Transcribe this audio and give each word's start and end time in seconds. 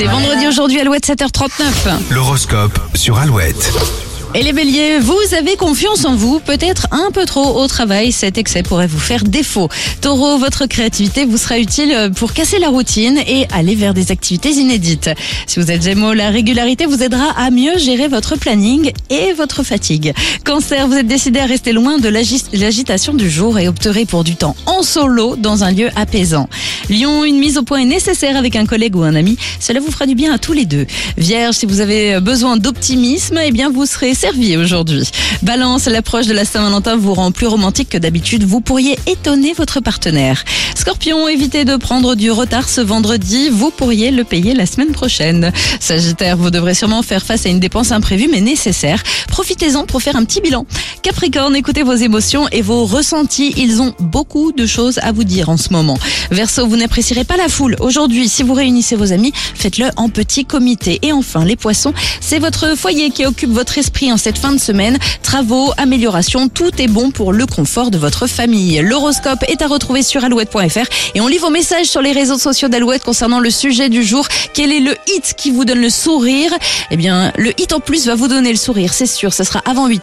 C'est 0.00 0.06
vendredi 0.06 0.48
aujourd'hui, 0.48 0.80
Alouette 0.80 1.06
7h39. 1.06 2.10
L'horoscope 2.10 2.80
sur 2.94 3.18
Alouette. 3.18 4.09
Et 4.32 4.44
les 4.44 4.52
béliers, 4.52 5.00
vous 5.00 5.34
avez 5.36 5.56
confiance 5.56 6.04
en 6.04 6.14
vous, 6.14 6.38
peut-être 6.38 6.86
un 6.92 7.10
peu 7.10 7.24
trop 7.24 7.60
au 7.60 7.66
travail, 7.66 8.12
cet 8.12 8.38
excès 8.38 8.62
pourrait 8.62 8.86
vous 8.86 9.00
faire 9.00 9.24
défaut. 9.24 9.68
Taureau, 10.02 10.38
votre 10.38 10.66
créativité 10.66 11.24
vous 11.24 11.36
sera 11.36 11.58
utile 11.58 12.12
pour 12.14 12.32
casser 12.32 12.60
la 12.60 12.68
routine 12.68 13.18
et 13.26 13.48
aller 13.52 13.74
vers 13.74 13.92
des 13.92 14.12
activités 14.12 14.50
inédites. 14.52 15.10
Si 15.48 15.58
vous 15.58 15.72
êtes 15.72 15.82
gémeaux, 15.82 16.12
la 16.12 16.30
régularité 16.30 16.86
vous 16.86 17.02
aidera 17.02 17.32
à 17.36 17.50
mieux 17.50 17.76
gérer 17.78 18.06
votre 18.06 18.36
planning 18.36 18.92
et 19.10 19.32
votre 19.32 19.64
fatigue. 19.64 20.14
Cancer, 20.44 20.86
vous 20.86 20.94
êtes 20.94 21.08
décidé 21.08 21.40
à 21.40 21.46
rester 21.46 21.72
loin 21.72 21.98
de 21.98 22.08
l'agi- 22.08 22.44
l'agitation 22.52 23.14
du 23.14 23.28
jour 23.28 23.58
et 23.58 23.66
opterez 23.66 24.04
pour 24.04 24.22
du 24.22 24.36
temps 24.36 24.54
en 24.66 24.84
solo 24.84 25.34
dans 25.34 25.64
un 25.64 25.72
lieu 25.72 25.88
apaisant. 25.96 26.48
Lion, 26.88 27.24
une 27.24 27.40
mise 27.40 27.58
au 27.58 27.64
point 27.64 27.80
est 27.80 27.84
nécessaire 27.84 28.36
avec 28.36 28.54
un 28.54 28.64
collègue 28.64 28.94
ou 28.94 29.02
un 29.02 29.16
ami, 29.16 29.36
cela 29.58 29.80
vous 29.80 29.90
fera 29.90 30.06
du 30.06 30.14
bien 30.14 30.32
à 30.32 30.38
tous 30.38 30.52
les 30.52 30.66
deux. 30.66 30.86
Vierge, 31.18 31.56
si 31.56 31.66
vous 31.66 31.80
avez 31.80 32.20
besoin 32.20 32.56
d'optimisme, 32.56 33.40
eh 33.44 33.50
bien 33.50 33.70
vous 33.70 33.86
serez 33.86 34.14
servi 34.20 34.58
aujourd'hui. 34.58 35.08
Balance, 35.40 35.86
l'approche 35.86 36.26
de 36.26 36.34
la 36.34 36.44
Saint-Valentin 36.44 36.94
vous 36.94 37.14
rend 37.14 37.32
plus 37.32 37.46
romantique 37.46 37.88
que 37.88 37.96
d'habitude, 37.96 38.44
vous 38.44 38.60
pourriez 38.60 38.98
étonner 39.06 39.54
votre 39.54 39.80
partenaire. 39.80 40.44
Scorpion, 40.74 41.26
évitez 41.26 41.64
de 41.64 41.76
prendre 41.76 42.14
du 42.14 42.30
retard 42.30 42.68
ce 42.68 42.82
vendredi, 42.82 43.48
vous 43.48 43.70
pourriez 43.70 44.10
le 44.10 44.24
payer 44.24 44.52
la 44.52 44.66
semaine 44.66 44.92
prochaine. 44.92 45.52
Sagittaire, 45.80 46.36
vous 46.36 46.50
devrez 46.50 46.74
sûrement 46.74 47.00
faire 47.02 47.24
face 47.24 47.46
à 47.46 47.48
une 47.48 47.60
dépense 47.60 47.92
imprévue 47.92 48.28
mais 48.30 48.42
nécessaire. 48.42 49.02
Profitez-en 49.28 49.86
pour 49.86 50.02
faire 50.02 50.16
un 50.16 50.24
petit 50.26 50.42
bilan. 50.42 50.66
Capricorne, 51.02 51.56
écoutez 51.56 51.82
vos 51.82 51.94
émotions 51.94 52.46
et 52.52 52.60
vos 52.60 52.84
ressentis, 52.84 53.54
ils 53.56 53.80
ont 53.80 53.94
beaucoup 54.00 54.52
de 54.52 54.66
choses 54.66 54.98
à 55.02 55.12
vous 55.12 55.24
dire 55.24 55.48
en 55.48 55.56
ce 55.56 55.72
moment. 55.72 55.98
Verseau, 56.30 56.66
vous 56.66 56.76
n'apprécierez 56.76 57.24
pas 57.24 57.36
la 57.36 57.48
foule. 57.48 57.76
Aujourd'hui, 57.80 58.28
si 58.28 58.42
vous 58.42 58.52
réunissez 58.52 58.96
vos 58.96 59.12
amis, 59.12 59.32
faites-le 59.34 59.86
en 59.96 60.10
petit 60.10 60.44
comité. 60.44 60.98
Et 61.02 61.12
enfin, 61.12 61.44
les 61.44 61.56
poissons, 61.56 61.94
c'est 62.20 62.38
votre 62.38 62.76
foyer 62.76 63.10
qui 63.10 63.24
occupe 63.24 63.50
votre 63.50 63.78
esprit 63.78 64.12
en 64.12 64.18
cette 64.18 64.36
fin 64.36 64.52
de 64.52 64.60
semaine. 64.60 64.98
Travaux, 65.22 65.72
améliorations, 65.78 66.48
tout 66.48 66.70
est 66.78 66.88
bon 66.88 67.10
pour 67.10 67.32
le 67.32 67.46
confort 67.46 67.90
de 67.90 67.98
votre 67.98 68.26
famille. 68.26 68.80
L'horoscope 68.82 69.42
est 69.48 69.62
à 69.62 69.66
retrouver 69.66 70.02
sur 70.02 70.22
alouette.fr 70.24 70.86
et 71.14 71.20
on 71.20 71.28
lit 71.28 71.38
vos 71.38 71.50
messages 71.50 71.86
sur 71.86 72.02
les 72.02 72.12
réseaux 72.12 72.38
sociaux 72.38 72.68
d'Alouette 72.68 73.02
concernant 73.02 73.40
le 73.40 73.50
sujet 73.50 73.88
du 73.88 74.02
jour. 74.04 74.28
Quel 74.54 74.70
est 74.70 74.80
le 74.80 74.94
hit 75.08 75.34
qui 75.36 75.50
vous 75.50 75.64
donne 75.64 75.80
le 75.80 75.90
sourire? 75.90 76.52
Eh 76.90 76.96
bien, 76.96 77.32
le 77.36 77.58
hit 77.60 77.72
en 77.72 77.80
plus 77.80 78.06
va 78.06 78.14
vous 78.14 78.28
donner 78.28 78.50
le 78.50 78.58
sourire, 78.58 78.92
c'est 78.92 79.06
sûr. 79.06 79.32
Ce 79.32 79.44
sera 79.44 79.62
avant 79.64 79.86
8 79.86 79.98